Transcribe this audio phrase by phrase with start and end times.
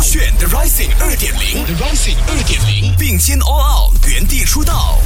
[0.00, 4.98] 炫 The Rising 二点零，The Rising 二点零，并肩 All Out，原地出道。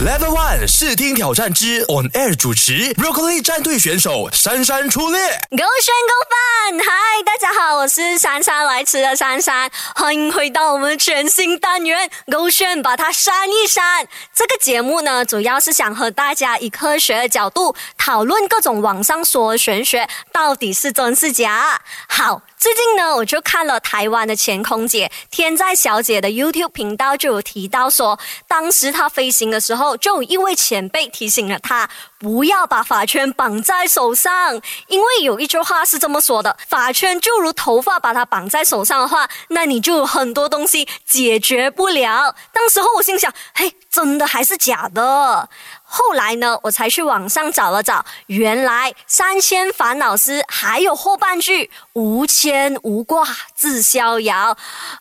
[0.00, 5.20] Level One 视听挑战之 On Air 主持，Broccoli 战队选手珊珊出列。
[5.50, 14.06] 勾选勾饭，嗨，大家好，我是珊珊来迟的珊珊，欢迎回到我们全新单元勾选，把它删一删。
[14.34, 21.80] 这个节目呢，主要是想和大家以科学的角度讨论各种网上说的玄学到底是真是假。
[22.06, 22.42] 好。
[22.58, 31.88] 最近呢，我就看了台湾的前空姐天在小姐的 YouTube 频道，就有提到说，当时她飞行的时候，就有一位前辈提醒了她，
[32.18, 42.34] 不要把发圈绑在手上，因为有一句话是这么说的：发圈就如头发，把它绑在手上的话，那你就有很多东西解决不了。
[42.52, 45.48] 当时候我心想，嘿，真的还是假的？
[45.88, 54.56] 后来呢，我才去网上找了找，原来三千烦恼丝还有后半句无牵无挂自逍遥。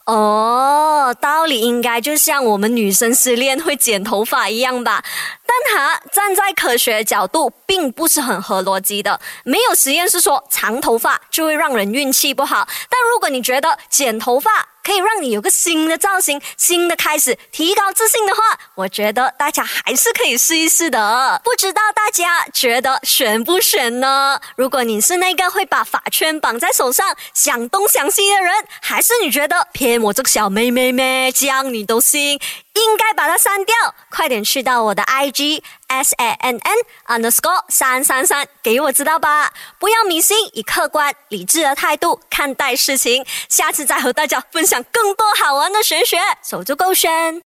[0.05, 5.04] 哦，道理应该就像我们女生失恋会剪头发一样吧？
[5.48, 9.20] 但它站在科学角度，并不是很合逻辑的。
[9.43, 18.41] 没有实验是说长头发就会让人运气不好，但如果你觉得剪头发，可以让你有个新的造型、新的开始，提高自信的话，
[18.76, 21.41] 我觉得大家还是可以试一试的。
[21.44, 24.40] 不知道大家觉得选不选呢？
[24.56, 32.40] 如果你是那个会把发圈绑在手上、想东想西的人，还是你觉得骗我这个小妹妹妹，这样你都信？
[32.76, 33.76] 应该把它删掉，
[34.09, 39.51] 快点去到我的 IG S A N N underscore 三三三，给我知道吧。
[39.79, 43.26] 不要迷信，以客观理智的态度看待事情。
[43.49, 47.43] 下次再和大家分享更多好玩的玄学，守住够深。